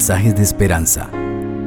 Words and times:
mensajes 0.00 0.34
de 0.34 0.42
esperanza. 0.42 1.10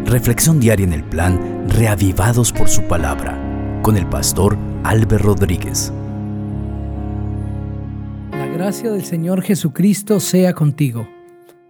Reflexión 0.05 0.60
diaria 0.60 0.88
en 0.88 0.94
el 0.94 1.04
plan 1.04 1.68
Reavivados 1.70 2.52
por 2.52 2.68
su 2.68 2.82
palabra 2.88 3.39
con 3.84 3.96
el 3.96 4.07
pastor 4.07 4.57
Álvaro 4.84 5.20
Rodríguez. 5.20 5.94
La 8.32 8.48
gracia 8.48 8.89
del 8.89 9.04
Señor 9.04 9.43
Jesucristo 9.43 10.20
sea 10.20 10.54
contigo. 10.54 11.07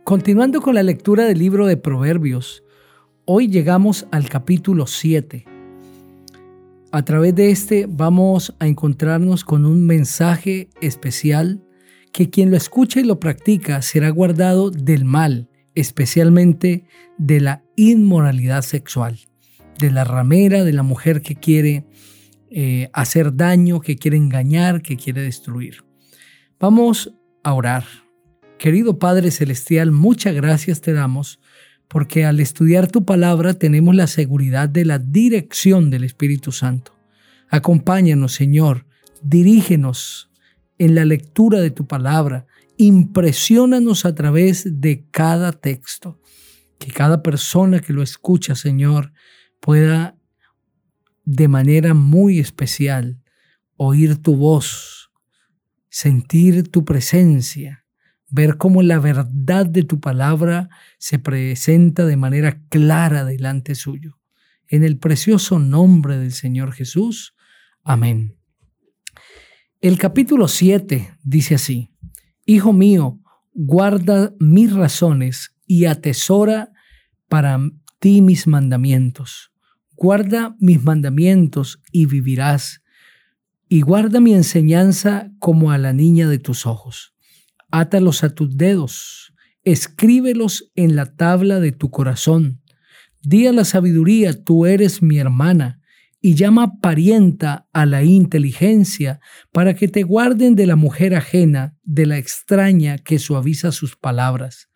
Continuando 0.05 0.61
con 0.61 0.75
la 0.75 0.83
lectura 0.83 1.25
del 1.25 1.37
libro 1.37 1.67
de 1.67 1.75
Proverbios, 1.75 2.63
hoy 3.25 3.49
llegamos 3.49 4.07
al 4.11 4.29
capítulo 4.29 4.87
7. 4.87 5.43
A 6.93 7.03
través 7.03 7.35
de 7.35 7.51
este 7.51 7.87
vamos 7.89 8.55
a 8.59 8.67
encontrarnos 8.67 9.43
con 9.43 9.65
un 9.65 9.85
mensaje 9.85 10.69
especial 10.79 11.61
que 12.13 12.29
quien 12.29 12.51
lo 12.51 12.55
escucha 12.55 13.01
y 13.01 13.03
lo 13.03 13.19
practica 13.19 13.81
será 13.81 14.07
guardado 14.11 14.71
del 14.71 15.03
mal, 15.03 15.49
especialmente 15.75 16.85
de 17.17 17.39
la 17.39 17.63
inmoralidad 17.75 18.61
sexual, 18.61 19.19
de 19.79 19.91
la 19.91 20.03
ramera, 20.03 20.63
de 20.63 20.73
la 20.73 20.83
mujer 20.83 21.21
que 21.21 21.35
quiere 21.35 21.85
eh, 22.49 22.89
hacer 22.93 23.35
daño, 23.35 23.81
que 23.81 23.97
quiere 23.97 24.17
engañar, 24.17 24.81
que 24.81 24.97
quiere 24.97 25.21
destruir. 25.21 25.83
Vamos 26.59 27.13
a 27.43 27.53
orar. 27.53 27.83
Querido 28.59 28.99
Padre 28.99 29.31
Celestial, 29.31 29.91
muchas 29.91 30.35
gracias 30.35 30.79
te 30.81 30.93
damos 30.93 31.39
porque 31.87 32.25
al 32.25 32.39
estudiar 32.39 32.87
tu 32.87 33.05
palabra 33.05 33.53
tenemos 33.53 33.95
la 33.95 34.07
seguridad 34.07 34.67
de 34.69 34.85
la 34.85 34.97
dirección 34.99 35.89
del 35.89 36.03
Espíritu 36.03 36.51
Santo. 36.51 36.95
Acompáñanos, 37.49 38.33
Señor, 38.33 38.87
dirígenos 39.21 40.31
en 40.79 40.95
la 40.95 41.05
lectura 41.05 41.59
de 41.61 41.69
tu 41.69 41.85
palabra, 41.85 42.47
impresionanos 42.77 44.05
a 44.05 44.15
través 44.15 44.81
de 44.81 45.05
cada 45.11 45.51
texto, 45.51 46.19
que 46.79 46.91
cada 46.91 47.23
persona 47.23 47.79
que 47.79 47.93
lo 47.93 48.01
escucha, 48.01 48.55
Señor, 48.55 49.13
pueda 49.59 50.17
de 51.25 51.47
manera 51.47 51.93
muy 51.93 52.39
especial 52.39 53.21
oír 53.77 54.21
tu 54.21 54.35
voz, 54.35 55.11
sentir 55.89 56.69
tu 56.69 56.83
presencia, 56.85 57.85
ver 58.29 58.57
cómo 58.57 58.81
la 58.81 58.99
verdad 58.99 59.65
de 59.65 59.83
tu 59.83 59.99
palabra 59.99 60.69
se 60.97 61.19
presenta 61.19 62.05
de 62.05 62.17
manera 62.17 62.61
clara 62.69 63.25
delante 63.25 63.75
suyo. 63.75 64.19
En 64.67 64.83
el 64.83 64.97
precioso 64.97 65.59
nombre 65.59 66.17
del 66.17 66.31
Señor 66.31 66.73
Jesús. 66.73 67.35
Amén. 67.83 68.37
El 69.81 69.97
capítulo 69.97 70.47
7 70.47 71.17
dice 71.23 71.55
así, 71.55 71.91
Hijo 72.45 72.73
mío, 72.73 73.21
guarda 73.53 74.33
mis 74.37 74.73
razones 74.73 75.55
y 75.65 75.85
atesora 75.85 76.73
para 77.29 77.57
ti 77.99 78.21
mis 78.21 78.47
mandamientos. 78.47 79.53
Guarda 79.95 80.55
mis 80.59 80.83
mandamientos 80.83 81.81
y 81.91 82.05
vivirás, 82.05 82.81
y 83.69 83.81
guarda 83.81 84.19
mi 84.19 84.33
enseñanza 84.33 85.31
como 85.39 85.71
a 85.71 85.77
la 85.77 85.93
niña 85.93 86.27
de 86.27 86.37
tus 86.37 86.65
ojos. 86.65 87.15
Átalos 87.71 88.25
a 88.25 88.35
tus 88.35 88.57
dedos, 88.57 89.33
escríbelos 89.63 90.69
en 90.75 90.97
la 90.97 91.15
tabla 91.15 91.61
de 91.61 91.71
tu 91.71 91.91
corazón. 91.91 92.61
Di 93.21 93.47
a 93.47 93.53
la 93.53 93.63
sabiduría, 93.63 94.43
tú 94.43 94.65
eres 94.65 95.01
mi 95.01 95.17
hermana 95.17 95.82
y 96.25 96.35
llama 96.35 96.79
parienta 96.79 97.67
a 97.73 97.85
la 97.85 98.01
inteligencia 98.03 99.19
para 99.51 99.73
que 99.73 99.89
te 99.89 100.03
guarden 100.03 100.55
de 100.55 100.65
la 100.65 100.77
mujer 100.77 101.15
ajena, 101.15 101.75
de 101.83 102.05
la 102.05 102.17
extraña 102.17 102.97
que 102.97 103.19
suaviza 103.19 103.73
sus 103.73 103.97
palabras. 103.97 104.69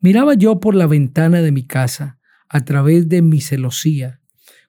Miraba 0.00 0.34
yo 0.34 0.58
por 0.58 0.74
la 0.74 0.88
ventana 0.88 1.40
de 1.40 1.52
mi 1.52 1.68
casa, 1.68 2.18
a 2.48 2.64
través 2.64 3.08
de 3.08 3.22
mi 3.22 3.40
celosía. 3.40 4.22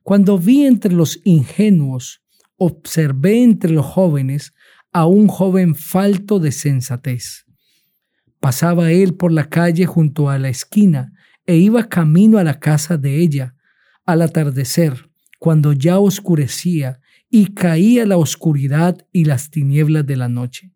Cuando 0.03 0.37
vi 0.37 0.67
entre 0.67 0.93
los 0.93 1.19
ingenuos, 1.23 2.21
observé 2.57 3.41
entre 3.41 3.71
los 3.71 3.87
jóvenes 3.87 4.53
a 4.93 5.07
un 5.07 5.27
joven 5.27 5.73
falto 5.73 6.37
de 6.37 6.51
sensatez. 6.51 7.47
Pasaba 8.39 8.91
él 8.91 9.15
por 9.15 9.31
la 9.31 9.49
calle 9.49 9.87
junto 9.87 10.29
a 10.29 10.37
la 10.37 10.49
esquina 10.49 11.11
e 11.47 11.55
iba 11.55 11.89
camino 11.89 12.37
a 12.37 12.43
la 12.43 12.59
casa 12.59 12.97
de 12.97 13.17
ella. 13.17 13.55
Al 14.05 14.21
atardecer, 14.21 15.10
cuando 15.41 15.73
ya 15.73 15.97
oscurecía 15.97 17.01
y 17.27 17.55
caía 17.55 18.05
la 18.05 18.17
oscuridad 18.17 19.07
y 19.11 19.25
las 19.25 19.49
tinieblas 19.49 20.05
de 20.05 20.15
la 20.15 20.29
noche. 20.29 20.71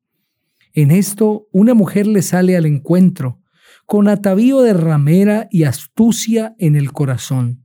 En 0.73 0.89
esto 0.89 1.47
una 1.51 1.75
mujer 1.75 2.07
le 2.07 2.23
sale 2.23 2.57
al 2.57 2.65
encuentro, 2.65 3.43
con 3.85 4.07
atavío 4.07 4.63
de 4.63 4.73
ramera 4.73 5.47
y 5.51 5.65
astucia 5.65 6.55
en 6.57 6.75
el 6.75 6.93
corazón. 6.93 7.63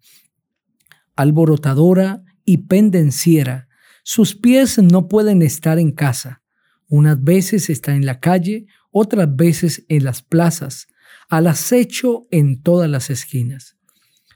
Alborotadora 1.16 2.22
y 2.44 2.66
pendenciera, 2.68 3.68
sus 4.02 4.34
pies 4.34 4.76
no 4.76 5.08
pueden 5.08 5.40
estar 5.40 5.78
en 5.78 5.92
casa. 5.92 6.42
Unas 6.86 7.24
veces 7.24 7.70
está 7.70 7.96
en 7.96 8.04
la 8.04 8.20
calle, 8.20 8.66
otras 8.90 9.34
veces 9.34 9.86
en 9.88 10.04
las 10.04 10.20
plazas, 10.20 10.86
al 11.30 11.46
acecho 11.46 12.26
en 12.30 12.60
todas 12.60 12.90
las 12.90 13.08
esquinas. 13.08 13.78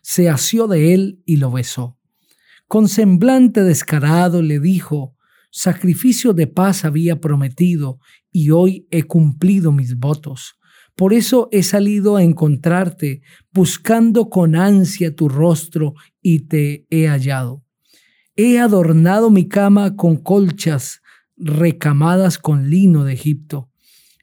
Se 0.00 0.30
asió 0.30 0.66
de 0.66 0.94
él 0.94 1.22
y 1.26 1.36
lo 1.36 1.50
besó. 1.50 1.98
Con 2.74 2.88
semblante 2.88 3.62
descarado 3.62 4.42
le 4.42 4.58
dijo, 4.58 5.14
Sacrificio 5.52 6.32
de 6.32 6.48
paz 6.48 6.84
había 6.84 7.20
prometido 7.20 8.00
y 8.32 8.50
hoy 8.50 8.88
he 8.90 9.04
cumplido 9.04 9.70
mis 9.70 9.96
votos. 9.96 10.58
Por 10.96 11.12
eso 11.12 11.48
he 11.52 11.62
salido 11.62 12.16
a 12.16 12.24
encontrarte, 12.24 13.22
buscando 13.52 14.28
con 14.28 14.56
ansia 14.56 15.14
tu 15.14 15.28
rostro 15.28 15.94
y 16.20 16.48
te 16.48 16.84
he 16.90 17.06
hallado. 17.06 17.62
He 18.34 18.58
adornado 18.58 19.30
mi 19.30 19.46
cama 19.46 19.94
con 19.94 20.16
colchas 20.16 21.00
recamadas 21.36 22.38
con 22.38 22.70
lino 22.70 23.04
de 23.04 23.12
Egipto. 23.12 23.70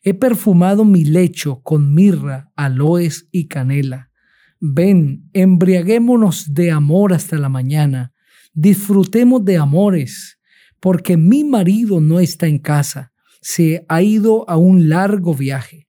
He 0.04 0.14
perfumado 0.14 0.84
mi 0.84 1.06
lecho 1.06 1.62
con 1.62 1.94
mirra, 1.94 2.52
aloes 2.58 3.30
y 3.32 3.48
canela. 3.48 4.12
Ven, 4.60 5.30
embriaguémonos 5.32 6.54
de 6.54 6.72
amor 6.72 7.14
hasta 7.14 7.38
la 7.38 7.48
mañana 7.48 8.12
disfrutemos 8.54 9.44
de 9.46 9.58
amores, 9.58 10.40
porque 10.80 11.18
mi 11.18 11.44
marido 11.44 12.02
no 12.02 12.20
está 12.20 12.48
en 12.48 12.60
casa, 12.60 13.14
se 13.42 13.86
ha 13.88 14.02
ido 14.02 14.50
a 14.50 14.58
un 14.58 14.90
largo 14.90 15.34
viaje. 15.34 15.88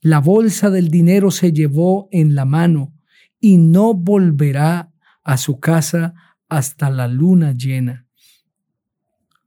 La 0.00 0.20
bolsa 0.20 0.70
del 0.70 0.88
dinero 0.88 1.30
se 1.30 1.52
llevó 1.52 2.08
en 2.12 2.34
la 2.34 2.44
mano 2.44 2.94
y 3.40 3.56
no 3.56 3.94
volverá 3.94 4.92
a 5.22 5.36
su 5.36 5.58
casa 5.60 6.14
hasta 6.48 6.90
la 6.90 7.08
luna 7.08 7.52
llena. 7.52 8.06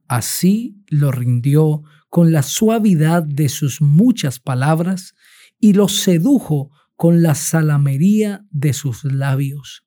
Así 0.08 0.76
lo 0.88 1.10
rindió 1.10 1.82
con 2.10 2.32
la 2.32 2.42
suavidad 2.42 3.22
de 3.22 3.48
sus 3.48 3.80
muchas 3.80 4.38
palabras 4.40 5.14
y 5.58 5.72
lo 5.72 5.88
sedujo 5.88 6.70
con 6.96 7.22
la 7.22 7.34
salamería 7.34 8.44
de 8.50 8.74
sus 8.74 9.04
labios 9.04 9.86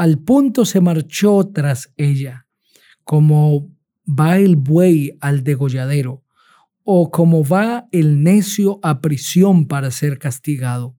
al 0.00 0.18
punto 0.18 0.64
se 0.64 0.80
marchó 0.80 1.50
tras 1.52 1.92
ella, 1.98 2.46
como 3.04 3.68
va 4.08 4.38
el 4.38 4.56
buey 4.56 5.18
al 5.20 5.44
degolladero, 5.44 6.24
o 6.84 7.10
como 7.10 7.44
va 7.44 7.86
el 7.92 8.22
necio 8.22 8.80
a 8.82 9.02
prisión 9.02 9.66
para 9.66 9.90
ser 9.90 10.18
castigado, 10.18 10.96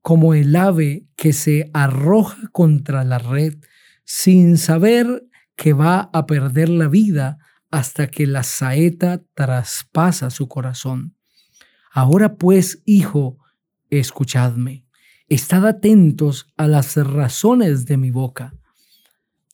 como 0.00 0.32
el 0.32 0.56
ave 0.56 1.04
que 1.16 1.34
se 1.34 1.70
arroja 1.74 2.48
contra 2.50 3.04
la 3.04 3.18
red 3.18 3.58
sin 4.06 4.56
saber 4.56 5.26
que 5.54 5.74
va 5.74 6.08
a 6.14 6.24
perder 6.24 6.70
la 6.70 6.88
vida 6.88 7.36
hasta 7.70 8.06
que 8.06 8.26
la 8.26 8.42
saeta 8.42 9.22
traspasa 9.34 10.30
su 10.30 10.48
corazón. 10.48 11.14
Ahora 11.92 12.36
pues, 12.36 12.80
hijo, 12.86 13.36
escuchadme. 13.90 14.83
Estad 15.28 15.66
atentos 15.66 16.52
a 16.58 16.66
las 16.66 16.96
razones 16.96 17.86
de 17.86 17.96
mi 17.96 18.10
boca. 18.10 18.54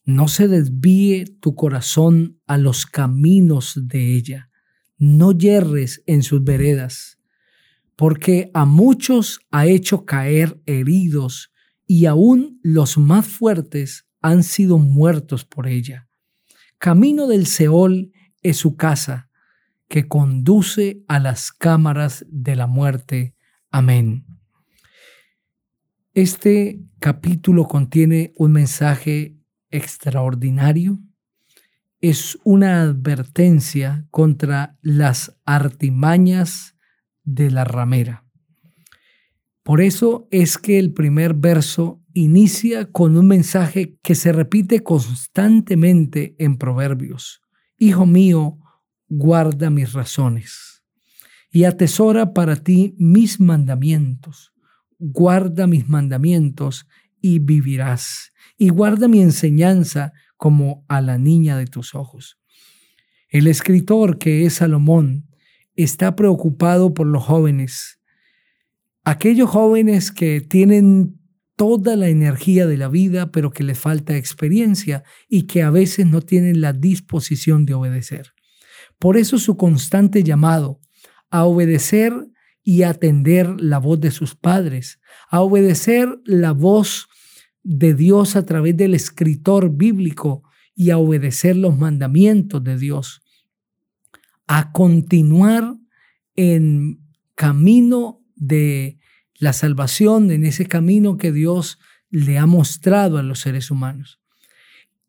No 0.04 0.26
se 0.26 0.48
desvíe 0.48 1.26
tu 1.40 1.54
corazón 1.54 2.40
a 2.48 2.58
los 2.58 2.86
caminos 2.86 3.74
de 3.76 4.16
ella. 4.16 4.50
No 4.98 5.30
yerres 5.30 6.02
en 6.06 6.24
sus 6.24 6.42
veredas, 6.42 7.18
porque 7.94 8.50
a 8.52 8.64
muchos 8.64 9.40
ha 9.52 9.66
hecho 9.66 10.04
caer 10.04 10.60
heridos 10.66 11.52
y 11.86 12.06
aún 12.06 12.58
los 12.62 12.98
más 12.98 13.26
fuertes 13.26 14.06
han 14.20 14.42
sido 14.42 14.78
muertos 14.78 15.44
por 15.44 15.68
ella. 15.68 16.08
Camino 16.78 17.28
del 17.28 17.46
Seol 17.46 18.12
es 18.42 18.56
su 18.56 18.74
casa, 18.74 19.30
que 19.88 20.08
conduce 20.08 21.04
a 21.06 21.20
las 21.20 21.52
cámaras 21.52 22.26
de 22.28 22.56
la 22.56 22.66
muerte. 22.66 23.34
Amén. 23.70 24.29
Este 26.14 26.80
capítulo 26.98 27.68
contiene 27.68 28.32
un 28.36 28.50
mensaje 28.50 29.36
extraordinario. 29.70 30.98
Es 32.00 32.36
una 32.42 32.82
advertencia 32.82 34.08
contra 34.10 34.76
las 34.82 35.38
artimañas 35.44 36.74
de 37.22 37.52
la 37.52 37.62
ramera. 37.62 38.24
Por 39.62 39.80
eso 39.80 40.26
es 40.32 40.58
que 40.58 40.80
el 40.80 40.92
primer 40.92 41.34
verso 41.34 42.02
inicia 42.12 42.90
con 42.90 43.16
un 43.16 43.28
mensaje 43.28 43.96
que 44.02 44.16
se 44.16 44.32
repite 44.32 44.80
constantemente 44.80 46.34
en 46.40 46.58
Proverbios. 46.58 47.40
Hijo 47.78 48.04
mío, 48.04 48.58
guarda 49.08 49.70
mis 49.70 49.92
razones 49.92 50.82
y 51.52 51.64
atesora 51.64 52.32
para 52.34 52.56
ti 52.56 52.96
mis 52.98 53.38
mandamientos. 53.38 54.52
Guarda 55.00 55.66
mis 55.66 55.88
mandamientos 55.88 56.86
y 57.20 57.38
vivirás. 57.40 58.32
Y 58.56 58.68
guarda 58.68 59.08
mi 59.08 59.20
enseñanza 59.20 60.12
como 60.36 60.84
a 60.88 61.00
la 61.00 61.18
niña 61.18 61.56
de 61.56 61.66
tus 61.66 61.94
ojos. 61.94 62.38
El 63.28 63.46
escritor 63.46 64.18
que 64.18 64.44
es 64.44 64.54
Salomón 64.54 65.26
está 65.74 66.14
preocupado 66.14 66.94
por 66.94 67.06
los 67.06 67.24
jóvenes, 67.24 68.00
aquellos 69.04 69.48
jóvenes 69.48 70.12
que 70.12 70.40
tienen 70.40 71.18
toda 71.56 71.96
la 71.96 72.08
energía 72.08 72.66
de 72.66 72.76
la 72.76 72.88
vida, 72.88 73.30
pero 73.32 73.50
que 73.50 73.64
les 73.64 73.78
falta 73.78 74.16
experiencia 74.16 75.04
y 75.28 75.42
que 75.42 75.62
a 75.62 75.70
veces 75.70 76.06
no 76.06 76.22
tienen 76.22 76.60
la 76.60 76.72
disposición 76.72 77.66
de 77.66 77.74
obedecer. 77.74 78.32
Por 78.98 79.16
eso 79.16 79.38
su 79.38 79.56
constante 79.56 80.22
llamado 80.22 80.80
a 81.30 81.44
obedecer 81.44 82.12
y 82.70 82.84
atender 82.84 83.60
la 83.60 83.78
voz 83.78 84.00
de 84.00 84.12
sus 84.12 84.36
padres, 84.36 85.00
a 85.28 85.40
obedecer 85.40 86.20
la 86.24 86.52
voz 86.52 87.08
de 87.64 87.94
Dios 87.94 88.36
a 88.36 88.46
través 88.46 88.76
del 88.76 88.94
escritor 88.94 89.76
bíblico 89.76 90.44
y 90.76 90.90
a 90.90 90.98
obedecer 90.98 91.56
los 91.56 91.76
mandamientos 91.76 92.62
de 92.62 92.78
Dios, 92.78 93.22
a 94.46 94.70
continuar 94.70 95.78
en 96.36 97.00
camino 97.34 98.22
de 98.36 99.00
la 99.40 99.52
salvación 99.52 100.30
en 100.30 100.44
ese 100.44 100.66
camino 100.66 101.16
que 101.16 101.32
Dios 101.32 101.80
le 102.08 102.38
ha 102.38 102.46
mostrado 102.46 103.18
a 103.18 103.24
los 103.24 103.40
seres 103.40 103.72
humanos. 103.72 104.20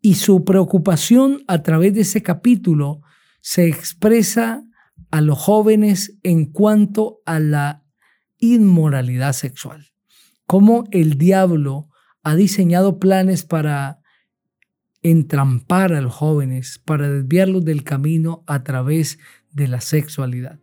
Y 0.02 0.16
su 0.16 0.44
preocupación 0.46 1.44
a 1.46 1.62
través 1.62 1.94
de 1.94 2.02
ese 2.02 2.24
capítulo 2.24 3.04
se 3.40 3.68
expresa 3.68 4.66
a 5.12 5.22
los 5.22 5.38
jóvenes 5.38 6.18
en 6.24 6.46
cuanto 6.46 7.22
a 7.26 7.40
la 7.40 7.86
inmoralidad 8.40 9.34
sexual. 9.34 9.88
Cómo 10.48 10.86
el 10.92 11.18
diablo 11.18 11.90
ha 12.24 12.36
diseñado 12.36 13.00
planes 13.00 13.44
para 13.44 14.02
entrampar 15.04 15.94
a 15.94 16.02
los 16.02 16.14
jóvenes, 16.14 16.82
para 16.86 17.10
desviarlos 17.10 17.66
del 17.66 17.84
camino 17.84 18.44
a 18.48 18.64
través 18.64 19.20
de 19.52 19.68
la 19.68 19.82
sexualidad. 19.82 20.60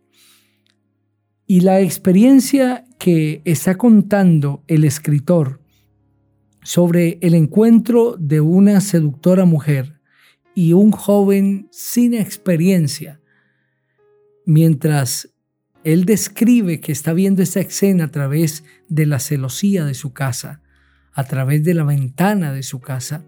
Y 1.45 1.61
la 1.61 1.81
experiencia 1.81 2.85
que 2.99 3.41
está 3.45 3.77
contando 3.77 4.63
el 4.67 4.83
escritor 4.83 5.61
sobre 6.63 7.17
el 7.21 7.33
encuentro 7.33 8.15
de 8.19 8.41
una 8.41 8.81
seductora 8.81 9.45
mujer 9.45 9.99
y 10.53 10.73
un 10.73 10.91
joven 10.91 11.67
sin 11.71 12.13
experiencia, 12.13 13.19
mientras 14.49 15.29
él 15.83 16.05
describe 16.05 16.79
que 16.81 16.91
está 16.91 17.13
viendo 17.13 17.43
esta 17.43 17.59
escena 17.59 18.05
a 18.05 18.11
través 18.11 18.63
de 18.87 19.05
la 19.05 19.19
celosía 19.19 19.85
de 19.85 19.93
su 19.93 20.11
casa, 20.11 20.63
a 21.13 21.23
través 21.25 21.63
de 21.63 21.75
la 21.75 21.83
ventana 21.83 22.51
de 22.51 22.63
su 22.63 22.79
casa, 22.79 23.23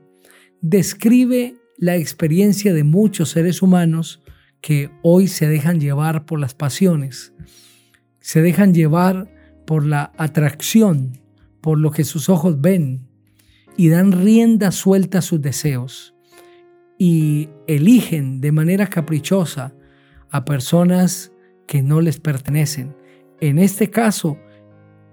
describe 0.62 1.58
la 1.78 1.96
experiencia 1.96 2.74
de 2.74 2.84
muchos 2.84 3.30
seres 3.30 3.62
humanos 3.62 4.24
que 4.62 4.90
hoy 5.04 5.28
se 5.28 5.48
dejan 5.48 5.80
llevar 5.80 6.26
por 6.26 6.40
las 6.40 6.56
pasiones, 6.56 7.34
se 8.20 8.42
dejan 8.42 8.74
llevar 8.74 9.32
por 9.68 9.86
la 9.86 10.14
atracción, 10.18 11.20
por 11.62 11.78
lo 11.78 11.92
que 11.92 12.04
sus 12.04 12.30
ojos 12.30 12.62
ven 12.62 13.08
y 13.78 13.90
dan 13.90 14.12
rienda 14.12 14.72
suelta 14.72 15.20
a 15.20 15.22
sus 15.22 15.40
deseos 15.40 16.16
y 16.98 17.50
eligen 17.68 18.42
de 18.42 18.52
manera 18.52 18.88
caprichosa 18.88 19.76
a 20.32 20.46
personas 20.46 21.32
que 21.68 21.82
no 21.84 22.02
les 22.02 22.20
pertenecen. 22.20 22.96
En 23.40 23.60
este 23.60 23.90
caso, 23.90 24.38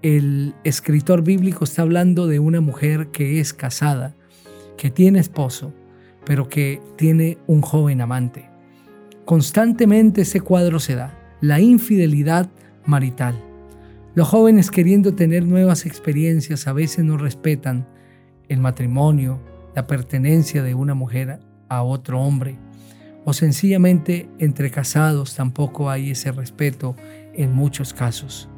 el 0.01 0.55
escritor 0.63 1.23
bíblico 1.23 1.65
está 1.65 1.81
hablando 1.81 2.27
de 2.27 2.39
una 2.39 2.61
mujer 2.61 3.09
que 3.09 3.39
es 3.39 3.53
casada, 3.53 4.15
que 4.77 4.89
tiene 4.89 5.19
esposo, 5.19 5.73
pero 6.25 6.47
que 6.47 6.81
tiene 6.95 7.37
un 7.47 7.61
joven 7.61 8.01
amante. 8.01 8.49
Constantemente 9.25 10.21
ese 10.21 10.41
cuadro 10.41 10.79
se 10.79 10.95
da, 10.95 11.17
la 11.41 11.59
infidelidad 11.59 12.49
marital. 12.85 13.39
Los 14.15 14.27
jóvenes 14.27 14.71
queriendo 14.71 15.13
tener 15.15 15.45
nuevas 15.45 15.85
experiencias 15.85 16.67
a 16.67 16.73
veces 16.73 17.05
no 17.05 17.17
respetan 17.17 17.87
el 18.47 18.59
matrimonio, 18.59 19.39
la 19.75 19.85
pertenencia 19.85 20.63
de 20.63 20.73
una 20.73 20.93
mujer 20.93 21.39
a 21.67 21.83
otro 21.83 22.21
hombre, 22.21 22.57
o 23.25 23.33
sencillamente 23.33 24.29
entre 24.39 24.71
casados 24.71 25.35
tampoco 25.35 25.89
hay 25.89 26.11
ese 26.11 26.31
respeto 26.31 26.95
en 27.33 27.53
muchos 27.53 27.93
casos. 27.93 28.49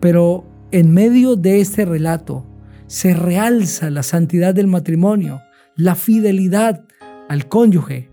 Pero 0.00 0.44
en 0.70 0.92
medio 0.92 1.36
de 1.36 1.60
este 1.60 1.84
relato 1.84 2.46
se 2.86 3.14
realza 3.14 3.90
la 3.90 4.02
santidad 4.02 4.54
del 4.54 4.66
matrimonio, 4.66 5.40
la 5.76 5.94
fidelidad 5.94 6.84
al 7.28 7.48
cónyuge, 7.48 8.10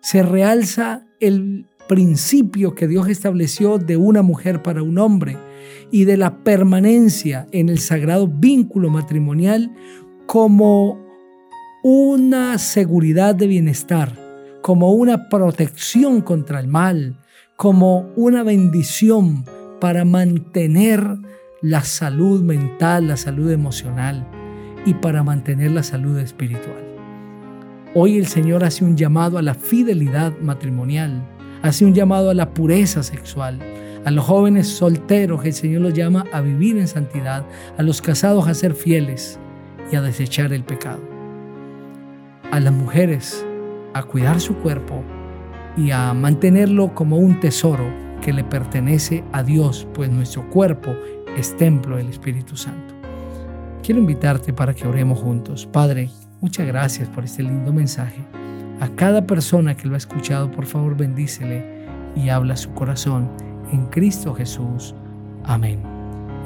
se 0.00 0.22
realza 0.22 1.06
el 1.20 1.66
principio 1.88 2.74
que 2.74 2.88
Dios 2.88 3.08
estableció 3.08 3.78
de 3.78 3.96
una 3.96 4.22
mujer 4.22 4.62
para 4.62 4.82
un 4.82 4.98
hombre 4.98 5.36
y 5.90 6.04
de 6.04 6.16
la 6.16 6.38
permanencia 6.44 7.46
en 7.52 7.68
el 7.68 7.78
sagrado 7.78 8.28
vínculo 8.28 8.90
matrimonial 8.90 9.72
como 10.26 11.04
una 11.82 12.58
seguridad 12.58 13.34
de 13.34 13.46
bienestar, 13.46 14.16
como 14.62 14.92
una 14.92 15.28
protección 15.28 16.20
contra 16.20 16.60
el 16.60 16.68
mal, 16.68 17.16
como 17.56 18.10
una 18.16 18.42
bendición 18.42 19.44
para 19.80 20.04
mantener 20.04 21.04
la 21.62 21.82
salud 21.82 22.42
mental, 22.42 23.08
la 23.08 23.16
salud 23.16 23.50
emocional 23.50 24.26
y 24.86 24.94
para 24.94 25.22
mantener 25.22 25.72
la 25.72 25.82
salud 25.82 26.18
espiritual. 26.18 26.84
Hoy 27.94 28.18
el 28.18 28.26
Señor 28.26 28.64
hace 28.64 28.84
un 28.84 28.96
llamado 28.96 29.36
a 29.38 29.42
la 29.42 29.54
fidelidad 29.54 30.32
matrimonial 30.40 31.22
hace 31.62 31.84
un 31.84 31.94
llamado 31.94 32.30
a 32.30 32.34
la 32.34 32.54
pureza 32.54 33.02
sexual. 33.02 33.58
A 34.04 34.10
los 34.10 34.24
jóvenes 34.24 34.68
solteros 34.68 35.44
el 35.44 35.52
Señor 35.52 35.82
los 35.82 35.94
llama 35.94 36.24
a 36.32 36.40
vivir 36.40 36.78
en 36.78 36.88
santidad, 36.88 37.44
a 37.76 37.82
los 37.82 38.00
casados 38.00 38.48
a 38.48 38.54
ser 38.54 38.74
fieles 38.74 39.38
y 39.92 39.96
a 39.96 40.02
desechar 40.02 40.52
el 40.52 40.64
pecado. 40.64 41.00
A 42.50 42.60
las 42.60 42.72
mujeres 42.72 43.44
a 43.94 44.02
cuidar 44.02 44.40
su 44.40 44.56
cuerpo 44.56 45.02
y 45.76 45.90
a 45.90 46.12
mantenerlo 46.14 46.94
como 46.94 47.16
un 47.16 47.40
tesoro 47.40 47.84
que 48.20 48.32
le 48.32 48.44
pertenece 48.44 49.24
a 49.32 49.42
Dios, 49.42 49.86
pues 49.94 50.10
nuestro 50.10 50.48
cuerpo 50.50 50.94
es 51.36 51.56
templo 51.56 51.96
del 51.96 52.08
Espíritu 52.08 52.56
Santo. 52.56 52.94
Quiero 53.82 54.00
invitarte 54.00 54.52
para 54.52 54.74
que 54.74 54.86
oremos 54.86 55.18
juntos. 55.20 55.66
Padre, 55.66 56.10
muchas 56.40 56.66
gracias 56.66 57.08
por 57.08 57.24
este 57.24 57.42
lindo 57.42 57.72
mensaje. 57.72 58.20
A 58.80 58.88
cada 58.88 59.26
persona 59.26 59.76
que 59.76 59.88
lo 59.88 59.94
ha 59.94 59.98
escuchado, 59.98 60.50
por 60.50 60.66
favor, 60.66 60.96
bendícele 60.96 61.86
y 62.14 62.28
habla 62.28 62.56
su 62.56 62.72
corazón 62.72 63.30
en 63.72 63.86
Cristo 63.86 64.34
Jesús. 64.34 64.94
Amén. 65.44 65.80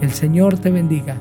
El 0.01 0.11
Señor 0.11 0.59
te 0.59 0.71
bendiga 0.71 1.17